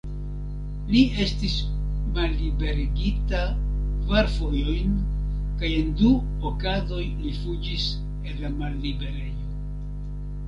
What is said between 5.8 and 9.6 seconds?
en du okazoj, li fuĝis el la malliberejo.